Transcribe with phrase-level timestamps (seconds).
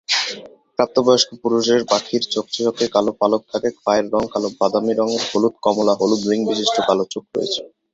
[0.77, 6.81] প্রাপ্তবয়স্ক পুরুষের পাখির চকচকে কালো পালক থাকে, পায়ের রং কালো-বাদামী রঙের, হলুদ, কমলা-হলুদ রিং বিশিষ্ট্য
[6.87, 7.61] কাল চোখ রয়েছে।